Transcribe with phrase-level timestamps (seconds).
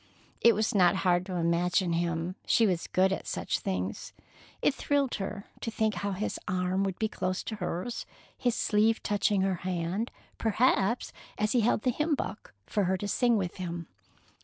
[0.41, 2.35] It was not hard to imagine him.
[2.47, 4.13] She was good at such things.
[4.59, 9.03] It thrilled her to think how his arm would be close to hers, his sleeve
[9.03, 10.09] touching her hand,
[10.39, 13.87] perhaps, as he held the hymn book for her to sing with him.